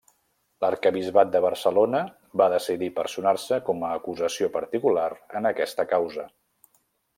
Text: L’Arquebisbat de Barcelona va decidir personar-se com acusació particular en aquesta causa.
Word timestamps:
L’Arquebisbat 0.63 1.29
de 1.35 1.41
Barcelona 1.45 1.99
va 2.43 2.47
decidir 2.55 2.89
personar-se 2.97 3.61
com 3.69 3.87
acusació 3.91 4.51
particular 4.59 5.07
en 5.41 5.53
aquesta 5.55 5.89
causa. 5.95 6.29